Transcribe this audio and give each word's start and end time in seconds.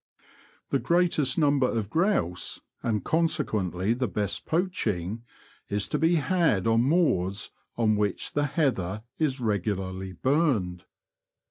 The 0.71 0.79
greatest 0.79 1.37
number 1.37 1.67
of 1.67 1.91
grouse, 1.91 2.59
and 2.81 3.03
con 3.05 3.27
sequently 3.27 3.93
the 3.95 4.07
best 4.07 4.47
poaching, 4.47 5.21
is 5.69 5.87
to 5.89 5.99
be 5.99 6.15
had 6.15 6.65
on 6.65 6.81
moors 6.81 7.51
on 7.77 7.95
which 7.95 8.31
the 8.33 8.45
heather 8.45 9.03
is 9.19 9.39
regularly 9.39 10.13
burned. 10.13 10.85